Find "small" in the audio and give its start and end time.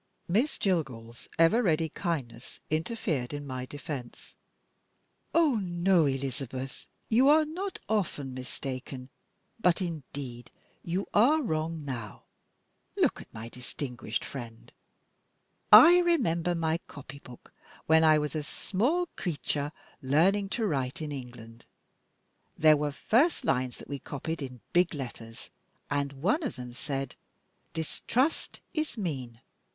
18.41-19.05